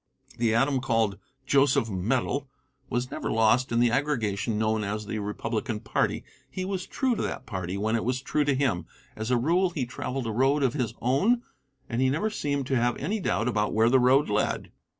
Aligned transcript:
The 0.39 0.55
atom 0.55 0.79
called 0.81 1.19
Joseph 1.45 1.87
Medill 1.87 2.49
was 2.89 3.11
never 3.11 3.29
lost 3.31 3.71
in 3.71 3.79
the 3.79 3.91
aggregation 3.91 4.57
known 4.57 4.83
as 4.83 5.05
the 5.05 5.19
Republican 5.19 5.79
party. 5.79 6.23
He 6.49 6.65
was 6.65 6.87
true 6.87 7.15
to 7.15 7.21
that 7.21 7.45
party 7.45 7.77
when 7.77 7.95
it 7.95 8.03
was 8.03 8.19
true 8.19 8.43
to 8.45 8.55
him. 8.55 8.87
As 9.15 9.29
a 9.29 9.37
rule 9.37 9.69
he 9.69 9.85
traveled 9.85 10.25
a 10.25 10.31
road 10.31 10.63
of 10.63 10.73
his 10.73 10.95
own 11.03 11.43
and 11.87 12.01
he 12.01 12.09
never 12.09 12.31
seemed 12.31 12.65
to 12.65 12.75
have 12.81 12.97
any 12.97 13.19
doubt 13.19 13.47
about 13.47 13.75
where 13.75 13.89
the 13.91 13.99
road 13.99 14.27
led. 14.27 14.71